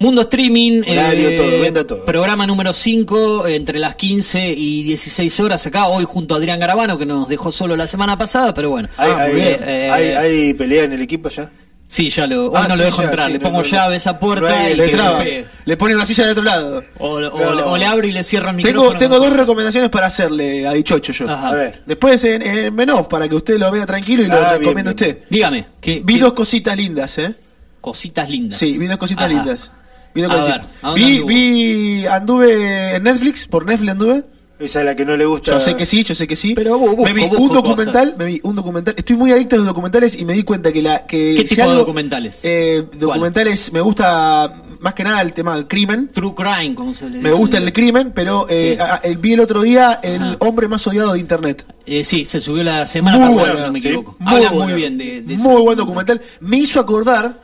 [0.00, 2.04] Mundo Streaming, Horario, eh, todo, venda todo.
[2.04, 6.96] programa número 5, entre las 15 y 16 horas acá, hoy junto a Adrián Garabano,
[6.96, 8.88] que nos dejó solo la semana pasada, pero bueno.
[8.96, 9.32] ¿Hay, Ah, hay.
[9.40, 11.50] Eh, hay- hay pelea en el equipo ya?
[11.90, 13.58] Sí, ya lo, hoy Ah, no sí, lo dejo ya, entrar, sí, le no, pongo
[13.62, 16.44] no, llave a esa puerta No y Le que le pone una silla de otro
[16.44, 16.82] lado.
[16.98, 17.20] O, o-
[17.54, 17.66] No.
[17.72, 18.98] o le abro y le cierro el Tengo, micrófono.
[18.98, 21.30] tengo dos recomendaciones para hacerle a Dichocho yo.
[21.30, 21.48] Ajá.
[21.48, 21.82] A ver.
[21.86, 24.90] Después en, en Menov, para que usted lo vea tranquilo y lo Ah, bien, recomiende
[24.90, 25.18] usted.
[25.30, 27.34] Dígame, ¿qué, Vi qué dos cositas lindas, ¿eh?
[27.80, 28.58] cositas lindas?
[28.58, 29.32] Sí, vi dos cositas Ajá.
[29.34, 29.70] lindas.
[30.14, 30.58] Vi, dos A cositas.
[30.60, 31.26] ver, ¿a dónde vi, anduvo?
[31.28, 34.24] vi- anduve en Netflix, por Netflix anduve.
[34.58, 35.52] Esa es la que no le gusta.
[35.52, 36.54] Yo sé que sí, yo sé que sí.
[36.54, 38.92] Pero bu- busco, me vi un documental, me vi un documental.
[38.96, 41.54] Estoy muy adicto a los documentales y me di cuenta que la que ¿Qué si
[41.54, 42.40] tipo de documentales?
[42.42, 46.08] Eh, documentales me gusta más que nada el tema del crimen.
[46.12, 47.40] True Crime, como se le Me dice.
[47.40, 48.80] gusta el crimen, pero eh, Sí.
[48.82, 50.36] a- a- el- vi el otro día el Ajá.
[50.40, 51.64] hombre más odiado de internet.
[51.86, 53.88] Eh, sí, se subió la semana Muy pasada, bueno, si no me sí.
[53.88, 54.16] equivoco.
[54.18, 54.64] Muy Habla bueno.
[54.64, 56.20] muy bien de, de Muy buen documental.
[56.40, 57.40] Me hizo acordar,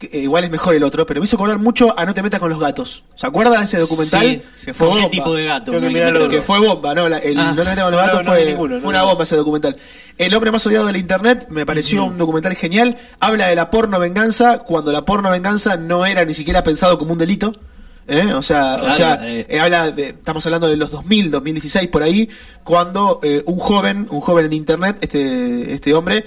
[0.00, 2.38] eh, igual es mejor el otro, pero me hizo acordar mucho a No te metas
[2.40, 3.02] con los gatos.
[3.16, 4.42] ¿Se acuerda de ese documental?
[4.54, 5.10] Sí, que fue ¿Con qué bomba.
[5.10, 5.72] tipo de gato?
[5.72, 7.08] Que los Que fue bomba, ¿no?
[7.08, 7.52] La- el Ah.
[7.54, 9.24] No te metas con los No, gatos no fue, vi ninguno, no fue una bomba
[9.24, 9.76] ese documental.
[10.16, 12.96] El hombre más odiado del internet me pareció un documental genial.
[13.20, 17.12] Habla de la porno venganza cuando la porno venganza no era ni siquiera pensado como
[17.12, 17.52] un delito.
[18.08, 18.32] ¿Eh?
[18.34, 19.46] O sea, o sea eh.
[19.48, 22.28] eh, habla de, estamos hablando de los 2000, 2016 por ahí,
[22.64, 26.24] cuando eh, un joven, un joven en internet, este, este hombre,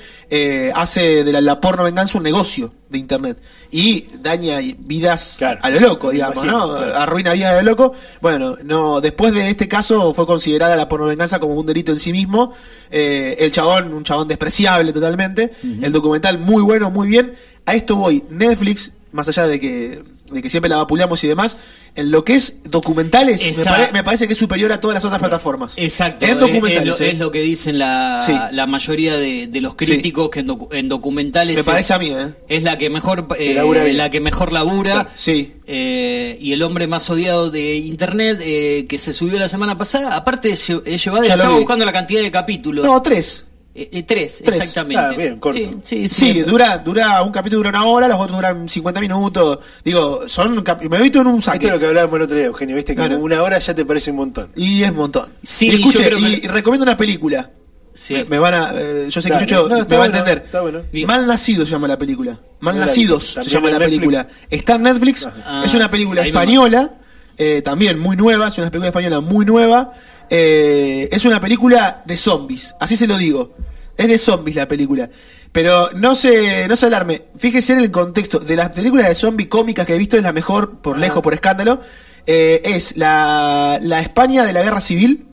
[0.73, 3.37] hace de la, la porno venganza un negocio de internet
[3.71, 6.77] y daña vidas Claro, a lo loco, digamos, imagino, ¿no?
[6.77, 6.95] claro.
[6.97, 7.93] Arruina vidas a lo loco.
[8.21, 11.99] Bueno, no, después de este caso fue considerada la porno venganza como un delito en
[11.99, 12.53] sí mismo.
[12.89, 15.51] El chabón, un chabón despreciable totalmente.
[15.81, 17.33] El documental muy bueno, muy bien.
[17.65, 18.23] a esto voy.
[18.29, 21.57] Netflix, más allá de que, de que siempre la vapuleamos y demás,
[21.95, 24.95] en lo que es documentales, me, Esa- pare- me parece que es superior a todas
[24.95, 25.73] las otras plataformas.
[25.77, 26.93] Exacto, En es- documentales.
[26.93, 27.09] es, lo, eh.
[27.11, 28.33] es lo que dicen la, Sí.
[28.51, 31.99] la mayoría de, de los críticos que en, docu- en documentales Me es, parece a
[31.99, 32.33] mí, ¿eh?
[32.47, 35.53] es la que mejor eh, la que mejor labura Sí.
[35.67, 40.15] eh, y el hombre más odiado de internet eh, que se subió la semana pasada
[40.15, 43.45] aparte es lle- es llevadera Ya lo estaba buscando la cantidad de capítulos No, tres.
[43.73, 44.57] Eh, eh, tres, Tres.
[44.57, 45.57] exactamente Ah, bien, corto.
[45.57, 46.41] sí, sí, Sí, sí.
[46.41, 49.59] dura, dura, un capítulo dura una hora, los otros duran 50 minutos.
[49.83, 51.67] Digo, son me he visto en un Esto saque.
[51.67, 53.19] es lo que hablábamos el otro día, Eugenio, viste que Claro.
[53.19, 54.49] una hora ya te parece un montón.
[54.57, 55.29] Y es un montón.
[55.41, 57.49] Sí, y, escuche, yo que- y recomiendo una película.
[57.93, 58.13] Sí.
[58.15, 60.43] Me, me van a, eh, yo sé que Chucho No, me va a entender.
[60.45, 60.81] está bueno.
[61.07, 62.39] Mal Nacido se llama la película.
[62.59, 63.97] Mal Nacidos se llama la Netflix.
[63.97, 64.27] película.
[64.49, 65.27] Está en Netflix.
[65.45, 66.93] Ah, es una película sí, ahí me española,
[67.37, 68.47] eh, también muy nueva.
[68.49, 69.91] Es una película española muy nueva.
[70.33, 72.73] Eh, es una película de zombies.
[72.79, 73.53] Así se lo digo.
[73.97, 75.09] Es de zombies la película.
[75.51, 77.23] Pero no se, no se alarme.
[77.37, 78.39] Fíjese en el contexto.
[78.39, 81.33] De las películas de zombies cómicas que he visto, es la mejor, por lejos, por
[81.33, 81.81] escándalo.
[82.25, 85.27] Eh, es la, la España de la Guerra Civil.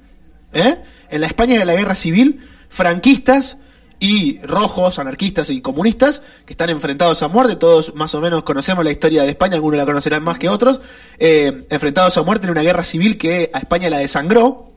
[0.52, 0.78] ¿eh?
[1.10, 3.56] En la España de la Guerra Civil, franquistas
[4.00, 8.84] y rojos, anarquistas y comunistas, que están enfrentados a muerte, todos más o menos conocemos
[8.84, 10.80] la historia de España, algunos la conocerán más que otros,
[11.18, 14.67] eh, enfrentados a muerte en una guerra civil que a España la desangró.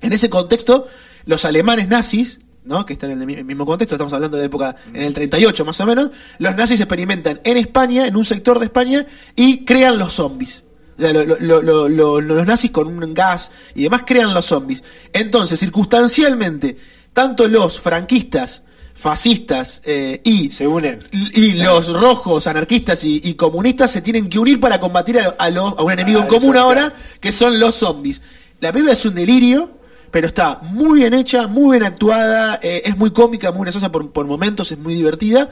[0.00, 0.86] En ese contexto,
[1.26, 2.84] los alemanes nazis, ¿no?
[2.86, 5.80] que están en el mi- mismo contexto, estamos hablando de época en el 38 más
[5.80, 10.14] o menos, los nazis experimentan en España, en un sector de España, y crean los
[10.14, 10.62] zombies.
[10.96, 14.34] O sea, lo- lo- lo- lo- lo- los nazis con un gas y demás crean
[14.34, 14.82] los zombies.
[15.12, 16.76] Entonces, circunstancialmente,
[17.12, 18.62] tanto los franquistas,
[18.94, 21.00] fascistas eh, y Se unen.
[21.12, 25.46] y los rojos, anarquistas y, y comunistas se tienen que unir para combatir a, a
[25.46, 28.20] a un enemigo Ah, en común eso ahora, que son los zombies.
[28.60, 29.77] La película es un delirio,
[30.10, 34.10] pero está muy bien hecha, muy bien actuada, eh, es muy cómica, muy graciosa por,
[34.10, 35.48] por momentos, es muy divertida.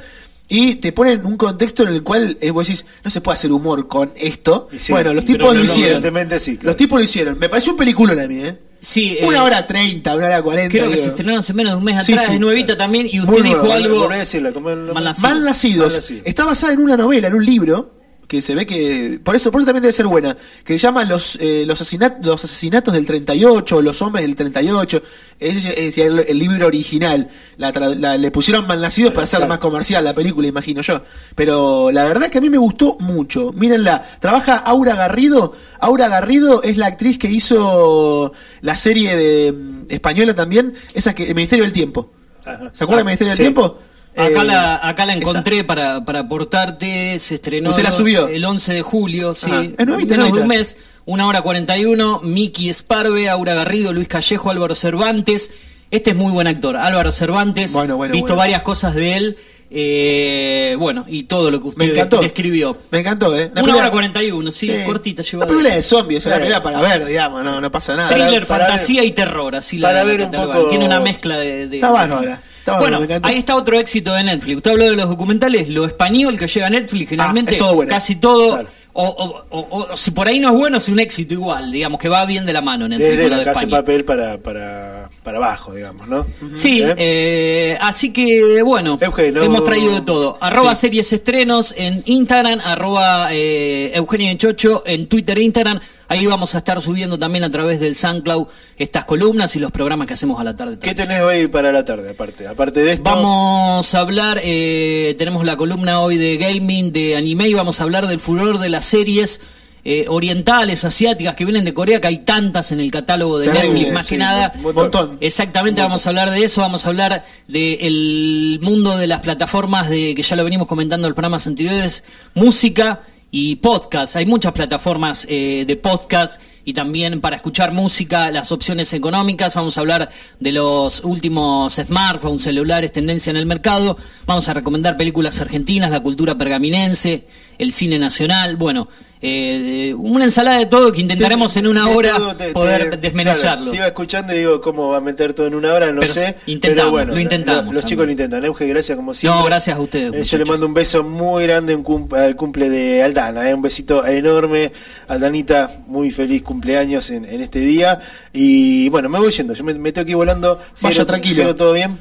[0.49, 3.35] Y te pone en un contexto en el cual eh, vos decís, no se puede
[3.35, 4.69] hacer humor con esto.
[4.77, 5.85] Sí, bueno, los tipos no, lo hicieron.
[5.85, 6.66] evidentemente sí, claro.
[6.69, 7.37] Los tipos lo hicieron.
[7.38, 8.57] Me pareció un película a mí, ¿eh?
[8.81, 10.71] Sí, Una eh, hora treinta, una hora cuarenta.
[10.71, 11.03] creo que digo.
[11.03, 12.79] se estrenaron hace menos de un mes Sí, atrás sí, es nuevita claro.
[12.79, 15.29] también y Muy usted dijo nueva, algo el- Mal nacido.
[15.29, 15.87] Mal nacidos.
[15.88, 16.23] Mal nacido.
[16.25, 17.90] Está basada en una novela, en un libro,
[18.27, 19.21] que se ve que.
[19.23, 20.37] Por eso, por eso también debe ser buena.
[20.65, 25.03] Que se llama Los, eh, los, asesinat- los asesinatos del 38, Los hombres del 38.
[25.39, 27.29] Ese es, es el, el libro original.
[27.57, 31.03] La, la- le pusieron mal nacidos para hacerla más comercial, la película, imagino yo.
[31.35, 33.53] Pero la verdad que a mí me gustó mucho.
[33.53, 34.03] Mírenla.
[34.21, 35.55] Trabaja Aura Garrido.
[35.79, 41.25] Aura Garrido es la actriz que hizo la serie de mm, española también, esa que
[41.29, 42.11] El Ministerio del Tiempo.
[42.45, 42.71] Ajá.
[42.73, 43.43] ¿Se acuerda del Ah, Ministerio sí.
[43.43, 43.79] del Tiempo?
[44.16, 45.20] Acá, Eh, la, acá la esa.
[45.20, 48.29] encontré para, para aportarte, se estrenó ¿Usted la subió?
[48.29, 49.62] el 11 de julio, sí, Ajá.
[49.76, 54.50] Es nuevita, menos de un mes, una hora 41, Miki Esparve, Aura Garrido, Luis Callejo,
[54.50, 55.50] Álvaro Cervantes,
[55.90, 58.38] este es muy buen actor, Álvaro Cervantes, Bueno, bueno, visto bueno.
[58.38, 59.37] varias cosas de él,
[59.70, 62.20] eh, bueno, y todo lo que Me usted encantó.
[62.20, 62.76] describió.
[62.90, 63.50] Me encantó, ¿eh?
[63.55, 65.46] La Una película- hora 41, sí, cortita, Una llevadera.
[65.59, 66.38] película de zombies, es Sí.
[66.38, 68.09] película para ver, digamos, no, no pasa nada.
[68.09, 71.00] Thriller, para fantasía ver- y terror, así la para la ver un poco- Tiene una
[71.00, 71.68] mezcla de...
[71.68, 72.42] de- Está bárbara, está
[72.79, 74.57] bueno, ahí está otro éxito de Netflix.
[74.57, 77.90] Usted habló de los documentales, lo español que llega a Netflix, generalmente Ah, todo bueno.
[77.90, 78.52] casi todo...
[78.55, 78.68] Claro.
[78.98, 82.00] O, o- o- o si por ahí no es bueno, es un éxito igual, digamos,
[82.00, 83.83] que va bien de la mano Netflix Desde con lo la de casa de España.
[83.83, 84.95] papel para, para,
[85.27, 86.25] para abajo, digamos, ¿no?
[86.57, 86.95] Sí, ¿Eh?
[86.97, 90.39] eh, así que bueno, Eugenio, hemos traído de todo.
[90.41, 90.83] Arroba Sí.
[90.83, 95.81] series estrenos en Instagram, arroba eh, Eugenio de Chocho en Twitter e Instagram.
[96.07, 98.47] Ahí vamos a estar subiendo también a través del SoundCloud
[98.79, 100.79] estas columnas y los programas que hacemos a la tarde.
[100.79, 102.47] ¿Qué tenés hoy para la tarde, aparte?
[102.47, 103.03] Aparte de esto.
[103.03, 107.83] Vamos a hablar, eh, tenemos la columna hoy de gaming, de anime, y vamos a
[107.83, 109.41] hablar del furor de las series
[109.88, 113.68] eh, orientales, asiáticas que vienen de Corea, que hay tantas en el catálogo de Terrible,
[113.68, 114.53] Netflix, más sí, que nada.
[114.57, 115.16] un montón.
[115.20, 120.16] Exactamente, vamos a hablar de eso, vamos a hablar del mundo de las plataformas, de
[120.16, 122.03] que ya lo venimos comentando en los programas anteriores,
[122.35, 124.16] música y podcast.
[124.16, 129.55] Hay muchas plataformas eh, de podcast y también para escuchar música, las opciones económicas.
[129.55, 133.96] Vamos a hablar de los últimos smartphones, celulares, tendencia en el mercado.
[134.27, 138.57] Vamos a recomendar películas argentinas, la cultura pergaminense, el cine nacional.
[138.57, 138.88] Bueno,
[139.23, 143.71] eh, una ensalada de todo que intentaremos en una hora te- poder claro, desmenuzarlo.
[143.71, 145.90] te iba escuchando y digo, ¿cómo va a meter todo en una hora?
[145.90, 146.37] No Pero sé.
[146.47, 147.88] intentamos, pero bueno, lo intentamos, Los, los amigo.
[147.88, 148.45] chicos lo intentan.
[148.45, 149.40] Euge, gracias como siempre.
[149.40, 152.37] No, gracias a ustedes, Eh, yo le mando un beso muy grande en cum- al
[152.37, 153.49] cumple de Aldana.
[153.49, 154.71] eh, un besito enorme.
[155.09, 157.99] Aldanita, muy feliz cumpleaños en, en este día.
[158.35, 159.55] Y bueno, me voy yendo.
[159.55, 160.59] Yo me, me tengo que ir volando.
[160.83, 161.37] Vaya tranquilo.
[161.37, 161.99] Jero, ¿todo bien?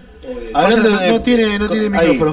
[0.53, 0.67] No-
[1.11, 2.31] no tiene- no tiene micrófono.